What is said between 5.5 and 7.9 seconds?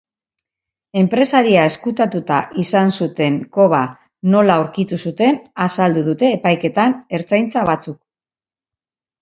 azaldu dute epaiketan ertzaintza